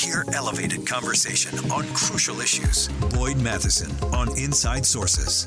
Hear 0.00 0.24
elevated 0.32 0.86
conversation 0.86 1.58
on 1.70 1.86
crucial 1.92 2.40
issues. 2.40 2.88
Boyd 3.14 3.36
Matheson 3.36 3.90
on 4.14 4.30
Inside 4.38 4.86
Sources. 4.86 5.46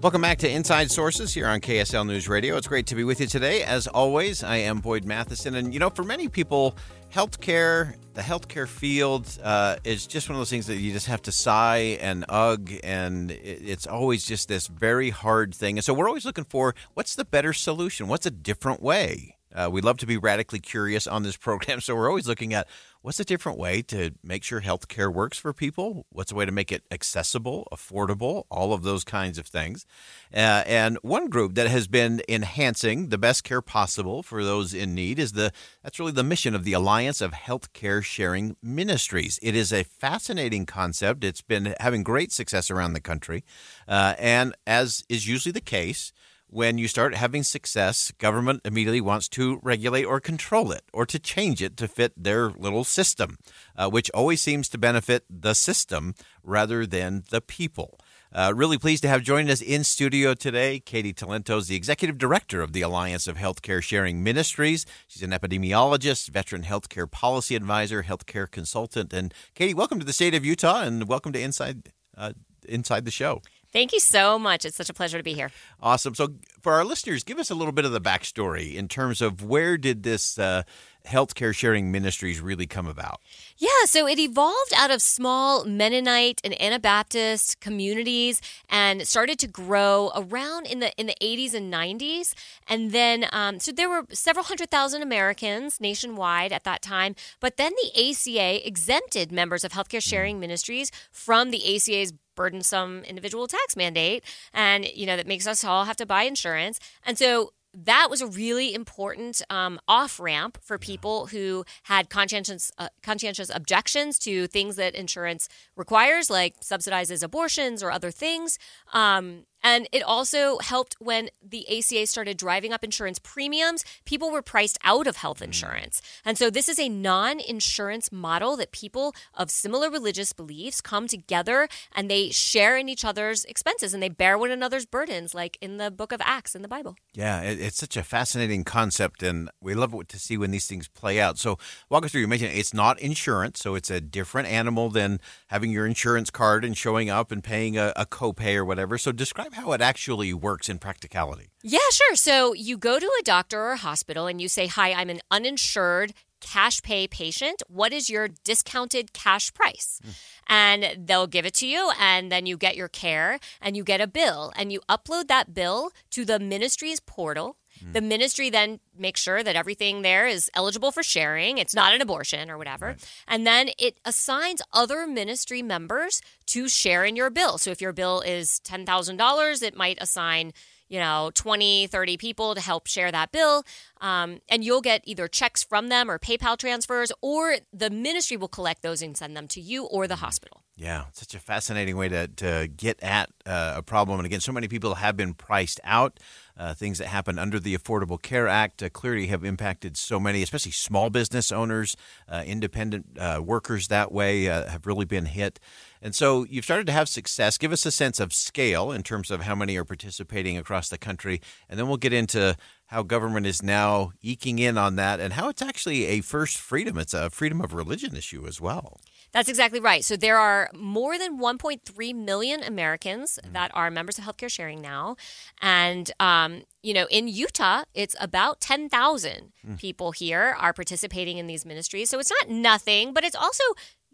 Welcome 0.00 0.22
back 0.22 0.38
to 0.38 0.50
Inside 0.50 0.90
Sources 0.90 1.34
here 1.34 1.46
on 1.46 1.60
KSL 1.60 2.06
News 2.06 2.26
Radio. 2.26 2.56
It's 2.56 2.66
great 2.66 2.86
to 2.86 2.94
be 2.94 3.04
with 3.04 3.20
you 3.20 3.26
today. 3.26 3.64
As 3.64 3.86
always, 3.86 4.42
I 4.42 4.56
am 4.56 4.80
Boyd 4.80 5.04
Matheson. 5.04 5.56
And, 5.56 5.74
you 5.74 5.78
know, 5.78 5.90
for 5.90 6.04
many 6.04 6.26
people, 6.26 6.74
healthcare, 7.12 7.96
the 8.14 8.22
healthcare 8.22 8.66
field 8.66 9.38
uh, 9.42 9.76
is 9.84 10.06
just 10.06 10.30
one 10.30 10.36
of 10.36 10.40
those 10.40 10.48
things 10.48 10.66
that 10.68 10.76
you 10.76 10.90
just 10.90 11.06
have 11.06 11.20
to 11.22 11.32
sigh 11.32 11.98
and 12.00 12.24
ugh. 12.30 12.70
And 12.82 13.30
it's 13.30 13.86
always 13.86 14.24
just 14.24 14.48
this 14.48 14.68
very 14.68 15.10
hard 15.10 15.54
thing. 15.54 15.76
And 15.76 15.84
so 15.84 15.92
we're 15.92 16.08
always 16.08 16.24
looking 16.24 16.44
for 16.44 16.74
what's 16.94 17.14
the 17.14 17.26
better 17.26 17.52
solution? 17.52 18.08
What's 18.08 18.24
a 18.24 18.30
different 18.30 18.82
way? 18.82 19.33
Uh, 19.54 19.68
we 19.70 19.80
love 19.80 19.98
to 19.98 20.06
be 20.06 20.16
radically 20.16 20.60
curious 20.60 21.06
on 21.06 21.22
this 21.22 21.36
program, 21.46 21.80
so 21.80 21.94
we're 21.94 22.08
always 22.08 22.26
looking 22.26 22.52
at 22.52 22.66
what's 23.04 23.20
a 23.20 23.24
different 23.24 23.58
way 23.58 23.82
to 23.82 24.10
make 24.22 24.42
sure 24.42 24.62
healthcare 24.62 25.12
works 25.12 25.36
for 25.36 25.52
people? 25.52 26.06
What's 26.08 26.32
a 26.32 26.34
way 26.34 26.46
to 26.46 26.52
make 26.52 26.72
it 26.72 26.84
accessible, 26.90 27.68
affordable, 27.70 28.44
all 28.50 28.72
of 28.72 28.82
those 28.82 29.04
kinds 29.04 29.36
of 29.36 29.46
things. 29.46 29.84
Uh, 30.32 30.64
and 30.66 30.96
one 31.02 31.28
group 31.28 31.54
that 31.54 31.66
has 31.68 31.86
been 31.86 32.22
enhancing 32.28 33.10
the 33.10 33.18
best 33.18 33.44
care 33.44 33.60
possible 33.60 34.22
for 34.22 34.42
those 34.42 34.72
in 34.72 34.94
need 34.94 35.18
is 35.18 35.32
the 35.32 35.52
that's 35.82 35.98
really 35.98 36.12
the 36.12 36.22
mission 36.22 36.54
of 36.54 36.64
the 36.64 36.72
Alliance 36.72 37.20
of 37.20 37.32
Healthcare 37.32 38.02
Sharing 38.02 38.56
Ministries. 38.62 39.38
It 39.42 39.54
is 39.54 39.70
a 39.70 39.84
fascinating 39.84 40.64
concept. 40.64 41.24
It's 41.24 41.42
been 41.42 41.74
having 41.80 42.04
great 42.04 42.32
success 42.32 42.70
around 42.70 42.94
the 42.94 43.00
country, 43.00 43.44
uh, 43.86 44.14
and 44.18 44.54
as 44.66 45.04
is 45.10 45.28
usually 45.28 45.52
the 45.52 45.60
case 45.60 46.12
when 46.48 46.78
you 46.78 46.88
start 46.88 47.14
having 47.14 47.42
success, 47.42 48.12
government 48.12 48.60
immediately 48.64 49.00
wants 49.00 49.28
to 49.30 49.58
regulate 49.62 50.04
or 50.04 50.20
control 50.20 50.70
it 50.70 50.82
or 50.92 51.04
to 51.06 51.18
change 51.18 51.62
it 51.62 51.76
to 51.78 51.88
fit 51.88 52.12
their 52.16 52.50
little 52.50 52.84
system, 52.84 53.38
uh, 53.76 53.88
which 53.88 54.10
always 54.12 54.40
seems 54.40 54.68
to 54.68 54.78
benefit 54.78 55.24
the 55.28 55.54
system 55.54 56.14
rather 56.42 56.86
than 56.86 57.24
the 57.30 57.40
people. 57.40 57.98
Uh, 58.34 58.52
really 58.54 58.78
pleased 58.78 59.02
to 59.02 59.08
have 59.08 59.22
joined 59.22 59.48
us 59.48 59.62
in 59.62 59.84
studio 59.84 60.34
today. 60.34 60.80
Katy 60.80 61.14
Talento 61.14 61.58
is 61.58 61.68
the 61.68 61.76
executive 61.76 62.18
director 62.18 62.62
of 62.62 62.72
the 62.72 62.82
Alliance 62.82 63.28
of 63.28 63.36
Healthcare 63.36 63.80
Sharing 63.80 64.24
Ministries. 64.24 64.84
She's 65.06 65.22
an 65.22 65.30
epidemiologist, 65.30 66.30
veteran 66.30 66.64
healthcare 66.64 67.08
policy 67.08 67.54
advisor, 67.54 68.02
healthcare 68.02 68.50
consultant. 68.50 69.12
And 69.12 69.32
Katy, 69.54 69.72
welcome 69.72 70.00
to 70.00 70.04
the 70.04 70.12
state 70.12 70.34
of 70.34 70.44
Utah 70.44 70.82
and 70.82 71.06
welcome 71.06 71.32
to 71.32 71.40
Inside 71.40 71.92
uh, 72.16 72.32
Inside 72.68 73.04
the 73.04 73.12
Show. 73.12 73.40
Thank 73.74 73.92
you 73.92 73.98
so 73.98 74.38
much. 74.38 74.64
It's 74.64 74.76
such 74.76 74.88
a 74.88 74.94
pleasure 74.94 75.18
to 75.18 75.24
be 75.24 75.34
here. 75.34 75.50
Awesome. 75.82 76.14
So, 76.14 76.28
for 76.62 76.74
our 76.74 76.84
listeners, 76.84 77.24
give 77.24 77.40
us 77.40 77.50
a 77.50 77.56
little 77.56 77.72
bit 77.72 77.84
of 77.84 77.90
the 77.90 78.00
backstory 78.00 78.76
in 78.76 78.86
terms 78.86 79.20
of 79.20 79.42
where 79.42 79.76
did 79.76 80.04
this 80.04 80.38
uh, 80.38 80.62
healthcare 81.04 81.52
sharing 81.52 81.90
ministries 81.90 82.40
really 82.40 82.68
come 82.68 82.86
about? 82.86 83.20
Yeah, 83.58 83.84
so 83.86 84.06
it 84.06 84.20
evolved 84.20 84.72
out 84.76 84.92
of 84.92 85.02
small 85.02 85.64
Mennonite 85.64 86.40
and 86.44 86.58
Anabaptist 86.62 87.58
communities 87.58 88.40
and 88.70 89.08
started 89.08 89.40
to 89.40 89.48
grow 89.48 90.12
around 90.14 90.66
in 90.66 90.78
the 90.78 90.92
in 90.96 91.08
the 91.08 91.16
80s 91.20 91.52
and 91.52 91.72
90s. 91.72 92.32
And 92.68 92.92
then, 92.92 93.26
um, 93.32 93.58
so 93.58 93.72
there 93.72 93.88
were 93.88 94.06
several 94.12 94.44
hundred 94.44 94.70
thousand 94.70 95.02
Americans 95.02 95.80
nationwide 95.80 96.52
at 96.52 96.62
that 96.62 96.80
time. 96.80 97.16
But 97.40 97.56
then 97.56 97.72
the 97.82 98.10
ACA 98.10 98.64
exempted 98.64 99.32
members 99.32 99.64
of 99.64 99.72
healthcare 99.72 100.00
sharing 100.00 100.38
ministries 100.38 100.92
from 101.10 101.50
the 101.50 101.74
ACA's 101.74 102.12
burdensome 102.34 103.02
individual 103.04 103.46
tax 103.46 103.76
mandate 103.76 104.24
and 104.52 104.86
you 104.86 105.06
know 105.06 105.16
that 105.16 105.26
makes 105.26 105.46
us 105.46 105.64
all 105.64 105.84
have 105.84 105.96
to 105.96 106.06
buy 106.06 106.22
insurance 106.22 106.78
and 107.04 107.18
so 107.18 107.52
that 107.74 108.08
was 108.08 108.20
a 108.20 108.26
really 108.26 108.72
important 108.72 109.42
um, 109.50 109.80
off 109.88 110.20
ramp 110.20 110.58
for 110.62 110.78
people 110.78 111.26
who 111.26 111.64
had 111.84 112.08
conscientious 112.08 112.70
uh, 112.78 112.88
conscientious 113.02 113.50
objections 113.52 114.18
to 114.20 114.46
things 114.46 114.76
that 114.76 114.94
insurance 114.94 115.48
requires, 115.74 116.30
like 116.30 116.60
subsidizes 116.60 117.22
abortions 117.22 117.82
or 117.82 117.90
other 117.90 118.10
things. 118.10 118.58
Um, 118.92 119.44
and 119.64 119.88
it 119.90 120.02
also 120.02 120.58
helped 120.58 120.94
when 121.00 121.30
the 121.42 121.66
ACA 121.78 122.06
started 122.06 122.36
driving 122.36 122.72
up 122.72 122.84
insurance 122.84 123.18
premiums. 123.18 123.82
People 124.04 124.30
were 124.30 124.42
priced 124.42 124.78
out 124.84 125.06
of 125.06 125.16
health 125.16 125.40
mm. 125.40 125.46
insurance. 125.46 126.02
And 126.24 126.36
so 126.36 126.50
this 126.50 126.68
is 126.68 126.78
a 126.78 126.90
non 126.90 127.40
insurance 127.40 128.12
model 128.12 128.56
that 128.58 128.70
people 128.72 129.14
of 129.32 129.50
similar 129.50 129.90
religious 129.90 130.34
beliefs 130.34 130.82
come 130.82 131.08
together 131.08 131.68
and 131.96 132.10
they 132.10 132.30
share 132.30 132.76
in 132.76 132.90
each 132.90 133.04
other's 133.04 133.44
expenses 133.46 133.94
and 133.94 134.02
they 134.02 134.10
bear 134.10 134.36
one 134.36 134.50
another's 134.50 134.84
burdens, 134.84 135.34
like 135.34 135.56
in 135.62 135.78
the 135.78 135.90
book 135.90 136.12
of 136.12 136.20
Acts 136.22 136.54
in 136.54 136.60
the 136.60 136.68
Bible. 136.68 136.96
Yeah, 137.14 137.40
it's 137.40 137.78
such 137.78 137.96
a 137.96 138.02
fascinating 138.02 138.64
concept. 138.64 139.22
And 139.22 139.50
we 139.62 139.74
love 139.74 139.94
to 140.06 140.18
see 140.18 140.36
when 140.36 140.50
these 140.50 140.66
things 140.66 140.88
play 140.88 141.20
out. 141.20 141.38
So 141.38 141.58
walk 141.88 142.04
us 142.04 142.12
through. 142.12 142.20
You 142.20 142.28
mentioned 142.28 142.52
it's 142.54 142.74
not 142.74 143.00
insurance. 143.00 143.60
So 143.60 143.74
it's 143.74 143.90
a 143.90 144.00
different 144.00 144.48
animal 144.48 144.90
than 144.90 145.20
having 145.48 145.70
your 145.70 145.86
insurance 145.86 146.28
card 146.28 146.66
and 146.66 146.76
showing 146.76 147.08
up 147.08 147.32
and 147.32 147.42
paying 147.42 147.78
a, 147.78 147.94
a 147.96 148.04
copay 148.04 148.56
or 148.56 148.64
whatever. 148.64 148.98
So 148.98 149.10
describe 149.10 149.53
how 149.54 149.72
it 149.72 149.80
actually 149.80 150.32
works 150.32 150.68
in 150.68 150.78
practicality. 150.78 151.48
Yeah, 151.62 151.78
sure. 151.92 152.16
So 152.16 152.52
you 152.52 152.76
go 152.76 152.98
to 152.98 153.06
a 153.20 153.22
doctor 153.22 153.60
or 153.60 153.72
a 153.72 153.76
hospital 153.78 154.26
and 154.26 154.40
you 154.40 154.48
say, 154.48 154.66
Hi, 154.66 154.92
I'm 154.92 155.10
an 155.10 155.20
uninsured 155.30 156.12
cash 156.40 156.82
pay 156.82 157.08
patient. 157.08 157.62
What 157.68 157.92
is 157.92 158.10
your 158.10 158.28
discounted 158.28 159.12
cash 159.12 159.52
price? 159.54 160.00
Mm. 160.04 160.14
And 160.46 161.08
they'll 161.08 161.26
give 161.26 161.46
it 161.46 161.54
to 161.54 161.66
you, 161.66 161.90
and 161.98 162.30
then 162.30 162.44
you 162.44 162.58
get 162.58 162.76
your 162.76 162.88
care 162.88 163.38
and 163.62 163.76
you 163.76 163.82
get 163.82 164.02
a 164.02 164.06
bill, 164.06 164.52
and 164.56 164.70
you 164.70 164.80
upload 164.88 165.28
that 165.28 165.54
bill 165.54 165.90
to 166.10 166.24
the 166.24 166.38
ministry's 166.38 167.00
portal. 167.00 167.56
The 167.92 168.00
ministry 168.00 168.50
then 168.50 168.80
makes 168.96 169.20
sure 169.20 169.42
that 169.42 169.56
everything 169.56 170.02
there 170.02 170.26
is 170.26 170.50
eligible 170.54 170.92
for 170.92 171.02
sharing. 171.02 171.58
It's 171.58 171.74
not 171.74 171.94
an 171.94 172.00
abortion 172.00 172.50
or 172.50 172.58
whatever. 172.58 172.86
Right. 172.86 173.08
And 173.28 173.46
then 173.46 173.70
it 173.78 173.98
assigns 174.04 174.62
other 174.72 175.06
ministry 175.06 175.62
members 175.62 176.22
to 176.46 176.68
share 176.68 177.04
in 177.04 177.16
your 177.16 177.30
bill. 177.30 177.58
So 177.58 177.70
if 177.70 177.80
your 177.80 177.92
bill 177.92 178.20
is 178.20 178.60
$10,000, 178.64 179.62
it 179.62 179.76
might 179.76 179.98
assign 180.00 180.52
you 180.88 180.98
know 180.98 181.30
20 181.34 181.86
30 181.86 182.16
people 182.16 182.54
to 182.54 182.60
help 182.60 182.86
share 182.86 183.10
that 183.10 183.32
bill 183.32 183.64
um, 184.00 184.40
and 184.48 184.64
you'll 184.64 184.80
get 184.80 185.00
either 185.04 185.28
checks 185.28 185.62
from 185.62 185.88
them 185.88 186.10
or 186.10 186.18
paypal 186.18 186.56
transfers 186.56 187.10
or 187.20 187.56
the 187.72 187.90
ministry 187.90 188.36
will 188.36 188.48
collect 188.48 188.82
those 188.82 189.02
and 189.02 189.16
send 189.16 189.36
them 189.36 189.48
to 189.48 189.60
you 189.60 189.84
or 189.86 190.06
the 190.06 190.16
hospital 190.16 190.64
yeah, 190.76 191.04
such 191.12 191.34
a 191.34 191.38
fascinating 191.38 191.96
way 191.96 192.08
to, 192.08 192.26
to 192.26 192.68
get 192.76 193.00
at 193.00 193.30
uh, 193.46 193.74
a 193.76 193.82
problem. 193.82 194.18
And 194.18 194.26
again, 194.26 194.40
so 194.40 194.50
many 194.50 194.66
people 194.66 194.96
have 194.96 195.16
been 195.16 195.32
priced 195.32 195.80
out. 195.84 196.18
Uh, 196.56 196.74
things 196.74 196.98
that 196.98 197.06
happen 197.06 197.38
under 197.38 197.60
the 197.60 197.76
Affordable 197.76 198.20
Care 198.20 198.48
Act 198.48 198.82
uh, 198.82 198.88
clearly 198.88 199.28
have 199.28 199.44
impacted 199.44 199.96
so 199.96 200.18
many, 200.18 200.42
especially 200.42 200.72
small 200.72 201.10
business 201.10 201.52
owners, 201.52 201.96
uh, 202.28 202.42
independent 202.44 203.06
uh, 203.18 203.40
workers 203.44 203.86
that 203.86 204.10
way 204.10 204.48
uh, 204.48 204.68
have 204.68 204.84
really 204.84 205.04
been 205.04 205.26
hit. 205.26 205.60
And 206.04 206.14
so 206.14 206.44
you've 206.44 206.66
started 206.66 206.86
to 206.88 206.92
have 206.92 207.08
success. 207.08 207.56
Give 207.56 207.72
us 207.72 207.86
a 207.86 207.90
sense 207.90 208.20
of 208.20 208.34
scale 208.34 208.92
in 208.92 209.02
terms 209.02 209.30
of 209.30 209.40
how 209.40 209.54
many 209.54 209.74
are 209.78 209.86
participating 209.86 210.58
across 210.58 210.90
the 210.90 210.98
country. 210.98 211.40
And 211.66 211.78
then 211.78 211.88
we'll 211.88 211.96
get 211.96 212.12
into 212.12 212.58
how 212.88 213.02
government 213.02 213.46
is 213.46 213.62
now 213.62 214.12
eking 214.20 214.58
in 214.58 214.76
on 214.76 214.96
that 214.96 215.18
and 215.18 215.32
how 215.32 215.48
it's 215.48 215.62
actually 215.62 216.04
a 216.04 216.20
first 216.20 216.58
freedom. 216.58 216.98
It's 216.98 217.14
a 217.14 217.30
freedom 217.30 217.62
of 217.62 217.72
religion 217.72 218.14
issue 218.14 218.46
as 218.46 218.60
well. 218.60 219.00
That's 219.34 219.48
exactly 219.48 219.80
right. 219.80 220.04
So 220.04 220.16
there 220.16 220.38
are 220.38 220.70
more 220.74 221.18
than 221.18 221.40
1.3 221.40 222.14
million 222.14 222.62
Americans 222.62 223.38
mm-hmm. 223.42 223.52
that 223.52 223.72
are 223.74 223.90
members 223.90 224.16
of 224.16 224.24
healthcare 224.24 224.48
sharing 224.48 224.80
now. 224.80 225.16
And, 225.60 226.10
um, 226.20 226.62
you 226.84 226.94
know, 226.94 227.06
in 227.10 227.26
Utah, 227.26 227.82
it's 227.94 228.14
about 228.20 228.60
10,000 228.60 229.52
mm. 229.66 229.78
people 229.78 230.12
here 230.12 230.54
are 230.58 230.72
participating 230.72 231.38
in 231.38 231.48
these 231.48 231.66
ministries. 231.66 232.10
So 232.10 232.20
it's 232.20 232.30
not 232.30 232.48
nothing, 232.48 233.12
but 233.12 233.24
it's 233.24 233.34
also 233.34 233.64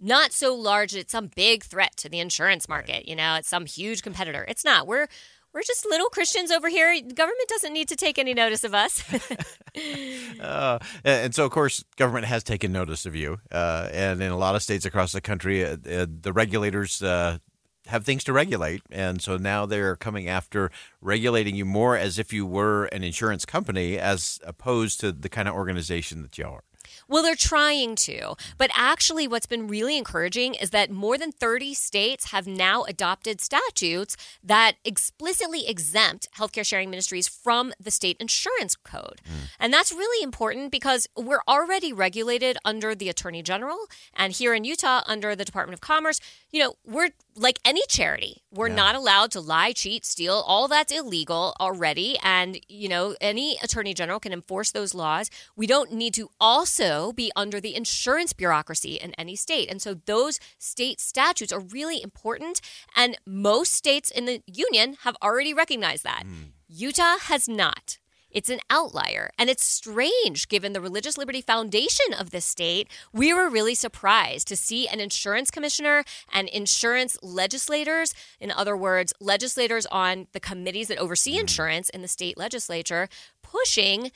not 0.01 0.33
so 0.33 0.55
large 0.55 0.93
that 0.93 1.01
it's 1.01 1.13
some 1.13 1.27
big 1.27 1.65
threat 1.65 1.99
to 1.99 2.09
the 2.09 2.19
insurance 2.19 2.67
market. 2.67 2.93
Right. 2.93 3.09
You 3.09 3.17
know, 3.17 3.35
it's 3.35 3.49
some 3.49 3.67
huge 3.67 4.03
competitor. 4.03 4.47
It's 4.49 4.65
not. 4.65 4.87
We're 4.87 5.07
we're 5.53 5.63
just 5.63 5.87
little 5.87 6.09
Christians 6.09 6.51
over 6.51 6.69
here. 6.69 6.95
Government 7.01 7.49
doesn't 7.49 7.73
need 7.73 7.89
to 7.89 7.97
take 7.97 8.19
any 8.19 8.35
notice 8.35 8.65
of 8.65 8.75
us. 8.75 9.03
uh, 10.41 10.79
and 11.05 11.35
so, 11.35 11.45
of 11.45 11.51
course, 11.51 11.85
government 11.97 12.27
has 12.27 12.45
taken 12.45 12.73
notice 12.73 13.07
of 13.07 13.17
you. 13.17 13.39
Uh, 13.51 13.89
and 13.93 14.23
in 14.23 14.31
a 14.31 14.37
lot 14.37 14.55
of 14.55 14.63
states 14.63 14.85
across 14.85 15.13
the 15.13 15.21
country, 15.21 15.65
uh, 15.65 15.77
uh 15.91 16.07
the 16.09 16.33
regulators 16.33 17.03
uh, 17.03 17.39
have 17.87 18.05
things 18.05 18.25
to 18.25 18.33
regulate. 18.33 18.83
And 18.91 19.21
so 19.21 19.37
now 19.37 19.67
they're 19.67 19.97
coming 19.97 20.29
after 20.29 20.71
regulating 21.01 21.57
you 21.57 21.65
more 21.65 21.97
as 21.97 22.19
if 22.19 22.33
you 22.33 22.47
were 22.47 22.85
an 22.87 23.03
insurance 23.03 23.45
company 23.45 23.99
as 23.99 24.39
opposed 24.45 25.01
to 25.01 25.13
the 25.13 25.29
kind 25.29 25.49
of 25.49 25.55
organization 25.55 26.23
that 26.23 26.39
you 26.39 26.47
are. 26.47 26.63
Well, 27.11 27.25
they're 27.25 27.35
trying 27.35 27.97
to. 27.97 28.37
But 28.57 28.71
actually, 28.73 29.27
what's 29.27 29.47
been 29.47 29.67
really 29.67 29.99
encouraging 29.99 30.55
is 30.55 30.71
that 30.71 30.93
more 30.93 31.19
than 31.19 31.33
30 31.33 31.75
states 31.75 32.31
have 32.31 32.47
now 32.47 32.85
adopted 32.85 33.41
statutes 33.41 34.17
that 34.45 34.77
explicitly 34.85 35.69
exempt 35.69 36.29
healthcare 36.39 36.65
sharing 36.65 36.89
ministries 36.89 37.27
from 37.27 37.73
the 37.81 37.91
state 37.91 38.17
insurance 38.21 38.77
code. 38.77 39.21
Mm. 39.25 39.51
And 39.59 39.73
that's 39.73 39.91
really 39.91 40.23
important 40.23 40.71
because 40.71 41.09
we're 41.17 41.43
already 41.49 41.93
regulated 41.93 42.57
under 42.65 42.95
the 42.95 43.09
Attorney 43.09 43.43
General 43.43 43.79
and 44.15 44.33
here 44.33 44.55
in 44.55 44.63
Utah 44.63 45.03
under 45.07 45.35
the 45.35 45.45
Department 45.45 45.75
of 45.75 45.81
Commerce. 45.81 46.21
You 46.53 46.63
know, 46.63 46.75
we're 46.87 47.11
like 47.35 47.59
any 47.65 47.83
charity. 47.89 48.43
We're 48.53 48.69
yeah. 48.69 48.77
not 48.77 48.95
allowed 48.95 49.33
to 49.33 49.41
lie, 49.41 49.73
cheat, 49.73 50.05
steal. 50.05 50.45
All 50.47 50.69
that's 50.69 50.93
illegal 50.93 51.57
already. 51.59 52.19
And, 52.23 52.61
you 52.69 52.89
know, 52.89 53.17
any 53.21 53.59
attorney 53.63 53.95
general 53.95 54.21
can 54.21 54.33
enforce 54.33 54.71
those 54.71 54.95
laws. 54.95 55.29
We 55.57 55.67
don't 55.67 55.93
need 55.93 56.15
to 56.15 56.31
also 56.41 57.00
also 57.01 57.13
be 57.13 57.33
under 57.37 57.61
the 57.61 57.75
insurance 57.75 58.33
bureaucracy 58.33 58.95
in 58.95 59.15
any 59.15 59.37
state. 59.37 59.71
And 59.71 59.81
so 59.81 59.95
those 59.95 60.39
state 60.59 61.01
statutes 61.01 61.53
are 61.53 61.61
really 61.61 62.03
important. 62.03 62.61
And 62.97 63.17
most 63.27 63.73
states 63.73 64.11
in 64.11 64.27
the 64.27 64.43
union 64.47 64.97
have 65.03 65.17
already 65.23 65.55
recognized 65.55 66.05
that. 66.05 66.25
Mm. 66.25 66.53
Utah 66.69 67.19
has 67.23 67.49
not. 67.49 67.99
It's 68.31 68.51
an 68.51 68.61
outlier. 68.71 69.31
And 69.37 69.51
it's 69.51 69.65
strange 69.65 70.49
given 70.49 70.73
the 70.73 70.81
religious 70.81 71.19
liberty 71.19 71.41
foundation 71.41 72.15
of 72.17 72.31
the 72.31 72.41
state. 72.41 72.89
We 73.13 73.35
were 73.35 73.51
really 73.51 73.75
surprised 73.75 74.47
to 74.49 74.57
see 74.57 74.87
an 74.87 75.01
insurance 75.01 75.51
commissioner 75.51 76.05
and 76.33 76.49
insurance 76.49 77.19
legislators, 77.23 78.15
in 78.39 78.53
other 78.53 78.77
words, 78.77 79.13
legislators 79.21 79.85
on 79.87 80.29
the 80.33 80.39
committees 80.39 80.87
that 80.89 80.99
oversee 80.99 81.37
mm. 81.37 81.41
insurance 81.41 81.89
in 81.89 82.03
the 82.03 82.09
state 82.09 82.39
legislature, 82.39 83.09
pushing 83.43 84.13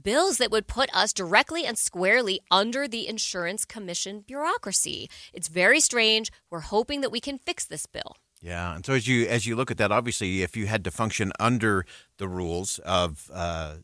bills 0.00 0.38
that 0.38 0.50
would 0.50 0.66
put 0.66 0.94
us 0.94 1.12
directly 1.12 1.64
and 1.64 1.78
squarely 1.78 2.40
under 2.50 2.88
the 2.88 3.08
insurance 3.08 3.64
commission 3.64 4.20
bureaucracy. 4.26 5.08
It's 5.32 5.48
very 5.48 5.80
strange. 5.80 6.30
We're 6.50 6.60
hoping 6.60 7.00
that 7.00 7.12
we 7.12 7.20
can 7.20 7.38
fix 7.38 7.64
this 7.64 7.86
bill. 7.86 8.16
Yeah, 8.42 8.74
and 8.74 8.86
so 8.86 8.94
as 8.94 9.06
you 9.06 9.26
as 9.26 9.44
you 9.44 9.54
look 9.54 9.70
at 9.70 9.76
that, 9.76 9.92
obviously, 9.92 10.42
if 10.42 10.56
you 10.56 10.66
had 10.66 10.82
to 10.84 10.90
function 10.90 11.30
under 11.38 11.84
the 12.16 12.26
rules 12.26 12.78
of 12.80 13.30
uh, 13.32 13.76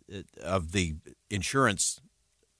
of 0.42 0.72
the 0.72 0.94
insurance 1.28 2.00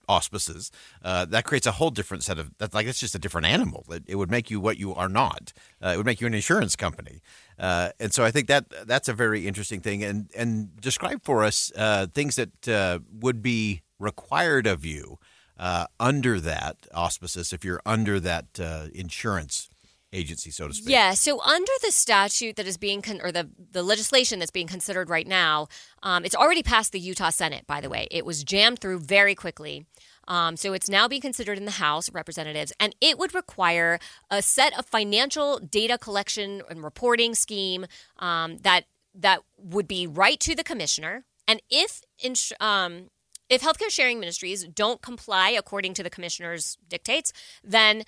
auspices, 0.09 0.71
uh, 1.03 1.25
that 1.27 1.45
creates 1.45 1.67
a 1.67 1.73
whole 1.73 1.91
different 1.91 2.23
set 2.23 2.39
of 2.39 2.51
that's 2.59 2.75
like 2.75 2.87
it's 2.87 3.01
just 3.01 3.15
a 3.15 3.19
different 3.19 3.47
animal. 3.47 3.85
It, 3.91 4.05
it 4.07 4.17
would 4.17 4.31
make 4.31 4.51
you 4.51 4.61
what 4.61 4.79
you 4.79 4.95
are 4.95 5.09
not. 5.09 5.53
Uh, 5.83 5.89
it 5.89 5.97
would 5.97 6.07
make 6.07 6.21
you 6.21 6.27
an 6.27 6.35
insurance 6.35 6.77
company, 6.77 7.21
uh, 7.59 7.91
and 7.99 8.13
so 8.13 8.25
I 8.25 8.31
think 8.31 8.49
that 8.49 8.67
that's 8.87 9.09
a 9.09 9.15
very 9.15 9.47
interesting 9.47 9.81
thing. 9.81 10.03
And 10.03 10.31
and 10.35 10.77
describe 10.81 11.25
for 11.25 11.45
us 11.45 11.73
uh, 11.77 12.07
things 12.13 12.37
that 12.37 12.69
uh, 12.69 13.01
would 13.13 13.43
be 13.43 13.83
required 13.99 14.67
of 14.67 14.85
you 14.85 15.19
uh, 15.59 15.87
under 15.99 16.41
that 16.41 16.77
auspices 16.95 17.53
if 17.53 17.65
you're 17.65 17.81
under 17.87 18.21
that 18.21 18.59
insurance 18.95 19.71
agency, 20.13 20.51
so 20.51 20.69
to 20.69 20.75
speak. 20.75 20.91
Yeah. 20.91 21.13
So 21.15 21.41
under 21.43 21.73
the 21.83 21.91
statute 21.91 22.57
that 22.57 22.67
is 22.67 22.77
being 22.77 23.03
con- 23.03 23.21
or 23.23 23.33
the 23.33 23.49
the 23.73 23.83
legislation 23.83 24.39
that's 24.39 24.51
being 24.51 24.67
considered 24.67 25.11
right 25.11 25.27
now, 25.27 25.69
um, 26.03 26.25
it's 26.25 26.35
already 26.35 26.63
passed 26.63 26.93
the 26.93 27.01
Utah 27.01 27.31
Senate. 27.31 27.67
By 27.67 27.81
the 27.81 27.89
way, 27.89 28.09
it 28.11 28.25
was 28.25 28.45
jammed 28.45 28.79
through 28.79 29.01
very 29.01 29.35
quickly. 29.35 29.87
Um, 30.29 30.57
so 30.57 30.73
it's 30.73 30.89
now 30.89 31.07
being 31.07 31.23
considered 31.23 31.57
in 31.57 31.67
the 31.67 31.73
House 31.73 32.09
of 32.09 32.15
Representatives, 32.15 32.73
and 32.81 32.97
it 33.01 33.19
would 33.19 33.35
require 33.35 34.01
a 34.31 34.43
set 34.43 34.77
of 34.77 34.87
financial 34.87 35.59
data 35.61 35.99
collection 35.99 36.63
and 36.69 36.83
reporting 36.83 37.35
scheme 37.35 37.87
um, 38.19 38.59
that 38.59 38.87
that 39.15 39.41
would 39.57 39.87
be 39.87 40.07
right 40.07 40.41
to 40.41 40.55
the 40.55 40.65
commissioner. 40.65 41.25
And 41.47 41.63
if 41.71 42.03
ins- 42.23 42.53
um, 42.59 43.11
if 43.49 43.63
healthcare 43.63 43.91
sharing 43.91 44.19
ministries 44.19 44.67
don't 44.67 45.01
comply 45.01 45.51
according 45.51 45.95
to 45.95 46.03
the 46.03 46.11
commissioner's 46.11 46.77
dictates, 46.89 47.33
then 47.63 48.03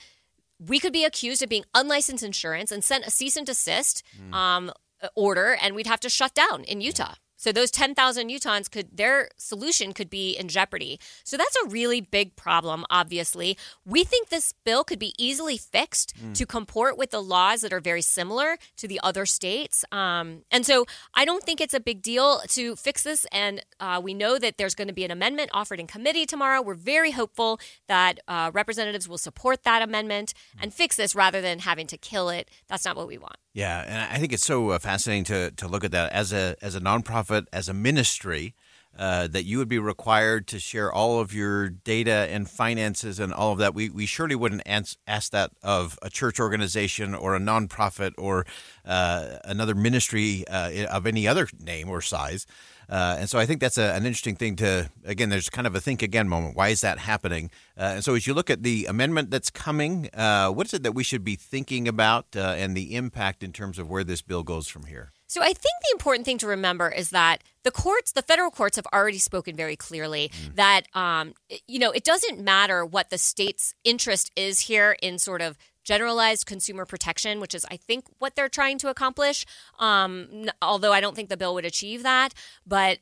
we 0.58 0.78
could 0.78 0.92
be 0.92 1.04
accused 1.04 1.42
of 1.42 1.48
being 1.48 1.64
unlicensed 1.74 2.24
insurance 2.24 2.72
and 2.72 2.82
sent 2.82 3.06
a 3.06 3.10
cease 3.10 3.36
and 3.36 3.46
desist 3.46 4.02
mm. 4.16 4.34
um, 4.34 4.72
order, 5.14 5.56
and 5.60 5.74
we'd 5.74 5.86
have 5.86 6.00
to 6.00 6.08
shut 6.08 6.34
down 6.34 6.64
in 6.64 6.80
Utah. 6.80 7.14
So 7.38 7.52
those 7.52 7.70
10,000 7.70 8.28
Utahns 8.28 8.70
could 8.70 8.96
their 8.96 9.30
solution 9.36 9.94
could 9.94 10.10
be 10.10 10.36
in 10.36 10.48
jeopardy. 10.48 11.00
So 11.24 11.36
that's 11.36 11.56
a 11.64 11.68
really 11.68 12.00
big 12.00 12.36
problem 12.36 12.84
obviously. 12.90 13.56
We 13.86 14.04
think 14.04 14.28
this 14.28 14.52
bill 14.64 14.84
could 14.84 14.98
be 14.98 15.14
easily 15.16 15.56
fixed 15.56 16.14
mm. 16.20 16.34
to 16.34 16.44
comport 16.44 16.98
with 16.98 17.10
the 17.10 17.22
laws 17.22 17.62
that 17.62 17.72
are 17.72 17.80
very 17.80 18.02
similar 18.02 18.58
to 18.76 18.88
the 18.88 19.00
other 19.02 19.24
states. 19.24 19.84
Um, 19.92 20.42
and 20.50 20.66
so 20.66 20.84
I 21.14 21.24
don't 21.24 21.44
think 21.44 21.60
it's 21.60 21.74
a 21.74 21.80
big 21.80 22.02
deal 22.02 22.40
to 22.48 22.76
fix 22.76 23.04
this 23.04 23.24
and 23.32 23.64
uh, 23.80 24.00
we 24.02 24.12
know 24.12 24.38
that 24.38 24.58
there's 24.58 24.74
going 24.74 24.88
to 24.88 24.94
be 24.94 25.04
an 25.04 25.10
amendment 25.10 25.50
offered 25.54 25.80
in 25.80 25.86
committee 25.86 26.26
tomorrow. 26.26 26.60
We're 26.60 26.74
very 26.74 27.12
hopeful 27.12 27.60
that 27.86 28.18
uh, 28.26 28.50
representatives 28.52 29.08
will 29.08 29.18
support 29.18 29.62
that 29.62 29.80
amendment 29.80 30.34
and 30.60 30.74
fix 30.74 30.96
this 30.96 31.14
rather 31.14 31.40
than 31.40 31.60
having 31.60 31.86
to 31.86 31.96
kill 31.96 32.28
it. 32.28 32.50
That's 32.66 32.84
not 32.84 32.96
what 32.96 33.06
we 33.06 33.16
want. 33.16 33.36
Yeah, 33.54 33.82
and 33.86 34.12
I 34.12 34.18
think 34.18 34.32
it's 34.32 34.44
so 34.44 34.70
uh, 34.70 34.78
fascinating 34.78 35.24
to 35.24 35.50
to 35.52 35.68
look 35.68 35.84
at 35.84 35.90
that 35.92 36.12
as 36.12 36.32
a 36.32 36.56
as 36.62 36.74
a 36.74 36.80
nonprofit, 36.80 37.46
as 37.52 37.68
a 37.68 37.74
ministry. 37.74 38.54
Uh, 38.98 39.28
that 39.28 39.44
you 39.44 39.58
would 39.58 39.68
be 39.68 39.78
required 39.78 40.48
to 40.48 40.58
share 40.58 40.92
all 40.92 41.20
of 41.20 41.32
your 41.32 41.68
data 41.68 42.26
and 42.30 42.50
finances 42.50 43.20
and 43.20 43.32
all 43.32 43.52
of 43.52 43.58
that. 43.58 43.72
We, 43.72 43.90
we 43.90 44.06
surely 44.06 44.34
wouldn't 44.34 44.62
ans- 44.66 44.96
ask 45.06 45.30
that 45.30 45.52
of 45.62 45.96
a 46.02 46.10
church 46.10 46.40
organization 46.40 47.14
or 47.14 47.36
a 47.36 47.38
nonprofit 47.38 48.14
or 48.18 48.44
uh, 48.84 49.36
another 49.44 49.76
ministry 49.76 50.44
uh, 50.48 50.86
of 50.86 51.06
any 51.06 51.28
other 51.28 51.46
name 51.60 51.88
or 51.88 52.00
size. 52.00 52.44
Uh, 52.88 53.18
and 53.20 53.30
so 53.30 53.38
I 53.38 53.46
think 53.46 53.60
that's 53.60 53.78
a, 53.78 53.94
an 53.94 54.04
interesting 54.04 54.34
thing 54.34 54.56
to, 54.56 54.90
again, 55.04 55.28
there's 55.28 55.48
kind 55.48 55.68
of 55.68 55.76
a 55.76 55.80
think 55.80 56.02
again 56.02 56.28
moment. 56.28 56.56
Why 56.56 56.70
is 56.70 56.80
that 56.80 56.98
happening? 56.98 57.52
Uh, 57.76 57.92
and 57.94 58.04
so 58.04 58.16
as 58.16 58.26
you 58.26 58.34
look 58.34 58.50
at 58.50 58.64
the 58.64 58.86
amendment 58.86 59.30
that's 59.30 59.50
coming, 59.50 60.10
what 60.12 60.66
is 60.66 60.74
it 60.74 60.82
that 60.82 60.92
we 60.96 61.04
should 61.04 61.22
be 61.22 61.36
thinking 61.36 61.86
about 61.86 62.34
and 62.34 62.76
the 62.76 62.96
impact 62.96 63.44
in 63.44 63.52
terms 63.52 63.78
of 63.78 63.88
where 63.88 64.02
this 64.02 64.22
bill 64.22 64.42
goes 64.42 64.66
from 64.66 64.86
here? 64.86 65.12
So 65.28 65.42
I 65.42 65.52
think 65.52 65.74
the 65.82 65.92
important 65.92 66.24
thing 66.24 66.38
to 66.38 66.46
remember 66.46 66.88
is 66.88 67.10
that 67.10 67.44
the 67.62 67.70
courts, 67.70 68.12
the 68.12 68.22
federal 68.22 68.50
courts, 68.50 68.76
have 68.76 68.86
already 68.92 69.18
spoken 69.18 69.54
very 69.54 69.76
clearly 69.76 70.30
mm. 70.32 70.56
that 70.56 70.82
um, 70.94 71.34
you 71.66 71.78
know 71.78 71.90
it 71.90 72.02
doesn't 72.02 72.40
matter 72.40 72.84
what 72.84 73.10
the 73.10 73.18
state's 73.18 73.74
interest 73.84 74.32
is 74.34 74.60
here 74.60 74.96
in 75.02 75.18
sort 75.18 75.42
of 75.42 75.56
generalized 75.88 76.44
consumer 76.44 76.84
protection, 76.84 77.40
which 77.40 77.54
is, 77.54 77.64
I 77.70 77.78
think, 77.78 78.04
what 78.18 78.36
they're 78.36 78.50
trying 78.50 78.76
to 78.78 78.90
accomplish. 78.90 79.46
Um, 79.78 80.50
although 80.60 80.92
I 80.92 81.00
don't 81.00 81.16
think 81.16 81.30
the 81.30 81.36
bill 81.38 81.54
would 81.54 81.64
achieve 81.64 82.02
that. 82.02 82.34
But, 82.66 82.98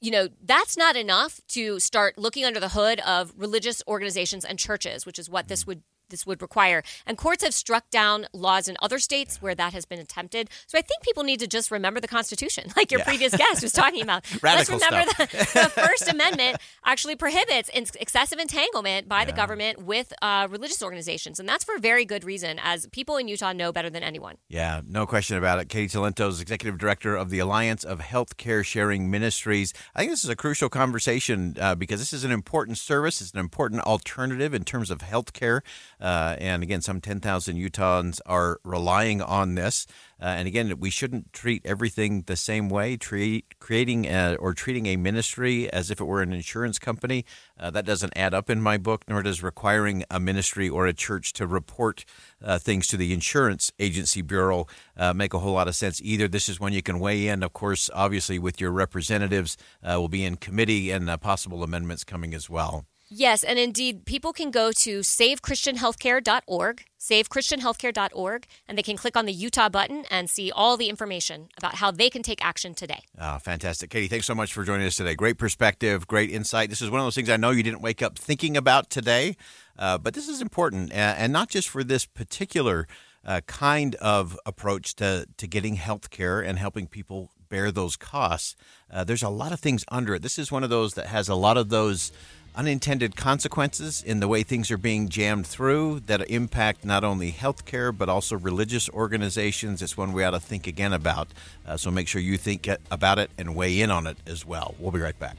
you 0.00 0.12
know, 0.12 0.28
that's 0.44 0.76
not 0.76 0.94
enough 0.94 1.40
to 1.48 1.80
start 1.80 2.16
looking 2.16 2.44
under 2.44 2.60
the 2.60 2.68
hood 2.68 3.00
of 3.00 3.32
religious 3.36 3.82
organizations 3.88 4.44
and 4.44 4.56
churches, 4.56 5.04
which 5.04 5.18
is 5.18 5.28
what 5.28 5.48
this 5.48 5.66
would 5.66 5.82
this 6.10 6.26
would 6.26 6.42
require. 6.42 6.82
And 7.06 7.16
courts 7.16 7.42
have 7.44 7.54
struck 7.54 7.90
down 7.90 8.26
laws 8.32 8.68
in 8.68 8.76
other 8.82 8.98
states 8.98 9.40
where 9.42 9.54
that 9.54 9.72
has 9.72 9.84
been 9.84 9.98
attempted. 9.98 10.50
So 10.66 10.78
I 10.78 10.82
think 10.82 11.02
people 11.02 11.24
need 11.24 11.40
to 11.40 11.46
just 11.46 11.70
remember 11.70 12.00
the 12.00 12.08
Constitution, 12.08 12.72
like 12.76 12.90
your 12.90 13.00
yeah. 13.00 13.06
previous 13.06 13.36
guest 13.36 13.62
was 13.62 13.72
talking 13.72 14.02
about. 14.02 14.24
Radical 14.42 14.78
Let's 14.78 14.90
remember 14.90 15.12
the, 15.18 15.26
the, 15.54 15.68
First 15.70 16.08
Amendment 16.08 16.58
actually 16.84 17.16
prohibits 17.16 17.70
excessive 17.74 18.38
entanglement 18.38 19.08
by 19.08 19.20
yeah. 19.20 19.24
the 19.26 19.32
government 19.32 19.82
with 19.82 20.12
uh, 20.22 20.48
religious 20.50 20.82
organizations. 20.82 21.38
And 21.38 21.48
that's 21.48 21.64
for 21.64 21.76
a 21.76 21.80
very 21.80 22.04
good 22.04 22.24
reason, 22.24 22.58
as 22.62 22.86
people 22.88 23.16
in 23.16 23.28
Utah 23.28 23.52
know 23.52 23.72
better 23.72 23.90
than 23.90 24.02
anyone. 24.02 24.36
Yeah, 24.48 24.80
no 24.86 25.06
question 25.06 25.36
about 25.36 25.58
it. 25.60 25.68
Katy 25.68 25.88
Talento 25.88 26.28
is 26.28 26.40
executive 26.40 26.78
director 26.78 27.16
of 27.16 27.30
the 27.30 27.38
Alliance 27.38 27.84
of 27.84 28.00
Healthcare 28.00 28.64
Sharing 28.64 29.10
Ministries. 29.10 29.72
I 29.94 30.00
think 30.00 30.12
this 30.12 30.24
is 30.24 30.30
a 30.30 30.36
crucial 30.36 30.68
conversation 30.68 31.56
uh, 31.60 31.74
because 31.74 32.00
this 32.00 32.12
is 32.12 32.24
an 32.24 32.32
important 32.32 32.78
service. 32.78 33.20
It's 33.20 33.32
an 33.32 33.40
important 33.40 33.82
alternative 33.82 34.54
in 34.54 34.64
terms 34.64 34.90
of 34.90 34.98
healthcare. 34.98 35.60
Uh, 36.00 36.36
and 36.38 36.62
again, 36.62 36.80
some 36.80 37.00
10,000 37.00 37.56
Utahns 37.56 38.20
are 38.26 38.60
relying 38.64 39.20
on 39.20 39.54
this. 39.54 39.86
Uh, 40.20 40.26
and 40.26 40.48
again, 40.48 40.74
we 40.78 40.90
shouldn't 40.90 41.32
treat 41.32 41.64
everything 41.64 42.22
the 42.26 42.36
same 42.36 42.68
way. 42.68 42.96
Treat, 42.96 43.58
creating 43.60 44.06
a, 44.06 44.34
or 44.40 44.52
treating 44.52 44.86
a 44.86 44.96
ministry 44.96 45.70
as 45.70 45.90
if 45.90 46.00
it 46.00 46.04
were 46.04 46.22
an 46.22 46.32
insurance 46.32 46.78
company 46.78 47.24
uh, 47.58 47.70
that 47.70 47.84
doesn't 47.84 48.12
add 48.16 48.34
up 48.34 48.50
in 48.50 48.60
my 48.60 48.76
book. 48.76 49.04
Nor 49.08 49.22
does 49.22 49.42
requiring 49.42 50.04
a 50.10 50.18
ministry 50.18 50.68
or 50.68 50.86
a 50.86 50.92
church 50.92 51.32
to 51.34 51.46
report 51.46 52.04
uh, 52.42 52.58
things 52.58 52.86
to 52.88 52.96
the 52.96 53.12
insurance 53.12 53.72
agency 53.78 54.22
bureau 54.22 54.66
uh, 54.96 55.12
make 55.12 55.34
a 55.34 55.38
whole 55.38 55.54
lot 55.54 55.68
of 55.68 55.76
sense 55.76 56.00
either. 56.02 56.26
This 56.26 56.48
is 56.48 56.58
when 56.58 56.72
you 56.72 56.82
can 56.82 56.98
weigh 56.98 57.28
in. 57.28 57.42
Of 57.42 57.52
course, 57.52 57.88
obviously 57.94 58.38
with 58.38 58.60
your 58.60 58.72
representatives, 58.72 59.56
uh, 59.82 60.00
will 60.00 60.08
be 60.08 60.24
in 60.24 60.36
committee 60.36 60.90
and 60.90 61.08
uh, 61.08 61.16
possible 61.16 61.62
amendments 61.62 62.04
coming 62.04 62.34
as 62.34 62.50
well. 62.50 62.86
Yes, 63.10 63.42
and 63.42 63.58
indeed, 63.58 64.04
people 64.04 64.34
can 64.34 64.50
go 64.50 64.70
to 64.70 65.00
savechristianhealthcare.org, 65.00 66.84
savechristianhealthcare.org, 67.00 68.46
and 68.68 68.76
they 68.76 68.82
can 68.82 68.98
click 68.98 69.16
on 69.16 69.24
the 69.24 69.32
Utah 69.32 69.70
button 69.70 70.04
and 70.10 70.28
see 70.28 70.52
all 70.52 70.76
the 70.76 70.90
information 70.90 71.48
about 71.56 71.76
how 71.76 71.90
they 71.90 72.10
can 72.10 72.22
take 72.22 72.44
action 72.44 72.74
today. 72.74 73.00
Oh, 73.18 73.38
fantastic. 73.38 73.88
Katy, 73.88 74.08
thanks 74.08 74.26
so 74.26 74.34
much 74.34 74.52
for 74.52 74.62
joining 74.62 74.86
us 74.86 74.96
today. 74.96 75.14
Great 75.14 75.38
perspective, 75.38 76.06
great 76.06 76.30
insight. 76.30 76.68
This 76.68 76.82
is 76.82 76.90
one 76.90 77.00
of 77.00 77.06
those 77.06 77.14
things 77.14 77.30
I 77.30 77.38
know 77.38 77.50
you 77.50 77.62
didn't 77.62 77.80
wake 77.80 78.02
up 78.02 78.18
thinking 78.18 78.58
about 78.58 78.90
today, 78.90 79.36
uh, 79.78 79.96
but 79.96 80.12
this 80.12 80.28
is 80.28 80.42
important, 80.42 80.92
and 80.92 81.32
not 81.32 81.48
just 81.48 81.70
for 81.70 81.82
this 81.82 82.04
particular 82.04 82.86
uh, 83.24 83.40
kind 83.46 83.94
of 83.96 84.38
approach 84.44 84.94
to, 84.96 85.26
to 85.38 85.46
getting 85.46 85.76
health 85.76 86.10
care 86.10 86.40
and 86.40 86.58
helping 86.58 86.86
people 86.86 87.30
bear 87.48 87.70
those 87.70 87.96
costs. 87.96 88.54
Uh, 88.90 89.04
there's 89.04 89.22
a 89.22 89.28
lot 89.28 89.52
of 89.52 89.60
things 89.60 89.84
under 89.88 90.14
it. 90.14 90.22
This 90.22 90.38
is 90.38 90.52
one 90.52 90.64
of 90.64 90.70
those 90.70 90.94
that 90.94 91.06
has 91.06 91.28
a 91.28 91.34
lot 91.34 91.56
of 91.56 91.68
those 91.70 92.12
unintended 92.54 93.16
consequences 93.16 94.02
in 94.02 94.20
the 94.20 94.28
way 94.28 94.42
things 94.42 94.70
are 94.70 94.78
being 94.78 95.08
jammed 95.08 95.46
through 95.46 96.00
that 96.00 96.28
impact 96.30 96.84
not 96.84 97.04
only 97.04 97.32
healthcare 97.32 97.96
but 97.96 98.08
also 98.08 98.36
religious 98.36 98.88
organizations. 98.90 99.82
It's 99.82 99.96
one 99.96 100.12
we 100.12 100.24
ought 100.24 100.30
to 100.30 100.40
think 100.40 100.66
again 100.66 100.92
about. 100.92 101.28
Uh, 101.66 101.76
so 101.76 101.90
make 101.90 102.08
sure 102.08 102.20
you 102.20 102.36
think 102.36 102.68
about 102.90 103.18
it 103.18 103.30
and 103.38 103.54
weigh 103.54 103.80
in 103.80 103.90
on 103.90 104.06
it 104.06 104.16
as 104.26 104.44
well. 104.44 104.74
We'll 104.78 104.92
be 104.92 105.00
right 105.00 105.18
back. 105.18 105.36